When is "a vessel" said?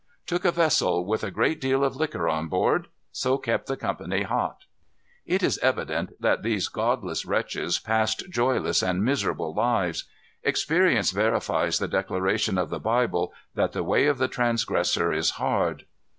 0.45-1.05